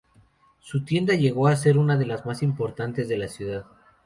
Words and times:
Su 0.57 0.83
tienda 0.83 1.13
llegó 1.13 1.45
a 1.47 1.55
ser 1.55 1.77
una 1.77 1.95
de 1.95 2.07
las 2.07 2.25
más 2.25 2.41
importantes 2.41 3.07
de 3.07 3.17
la 3.19 3.27
ciudad. 3.27 3.65